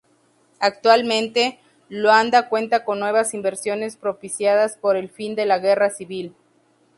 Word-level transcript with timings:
Actualmente, 0.59 1.59
Luanda 1.87 2.49
cuenta 2.49 2.83
con 2.83 2.99
nuevas 2.99 3.35
inversiones 3.35 3.97
propiciadas 3.97 4.75
por 4.75 4.95
el 4.95 5.11
fin 5.11 5.35
de 5.35 5.45
la 5.45 5.59
guerra 5.59 5.91
civil. 5.91 6.33